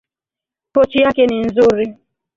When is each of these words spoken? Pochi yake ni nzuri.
Pochi 0.73 0.97
yake 1.01 1.23
ni 1.27 1.37
nzuri. 1.45 1.85